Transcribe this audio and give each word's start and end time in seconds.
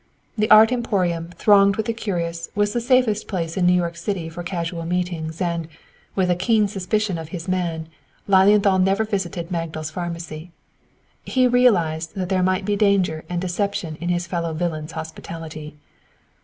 The 0.35 0.49
Art 0.49 0.71
Emporium, 0.71 1.29
thronged 1.35 1.75
with 1.75 1.85
the 1.85 1.93
curious, 1.93 2.49
was 2.55 2.73
the 2.73 2.81
safest 2.81 3.27
place 3.27 3.55
in 3.55 3.67
New 3.67 3.73
York 3.75 3.95
City 3.95 4.29
for 4.29 4.41
casual 4.41 4.83
meetings, 4.83 5.39
and, 5.39 5.67
with 6.15 6.31
a 6.31 6.35
keen 6.35 6.67
suspicion 6.67 7.19
of 7.19 7.29
his 7.29 7.47
man, 7.47 7.87
Lilienthal 8.27 8.79
never 8.79 9.03
visited 9.05 9.51
Magdal's 9.51 9.91
Pharmacy. 9.91 10.49
He 11.23 11.45
realized 11.47 12.15
that 12.15 12.29
there 12.29 12.41
might 12.41 12.65
be 12.65 12.75
danger 12.75 13.25
and 13.29 13.39
deception 13.39 13.95
in 14.01 14.09
his 14.09 14.25
fellow 14.25 14.55
villain's 14.55 14.93
hospitality. 14.93 15.75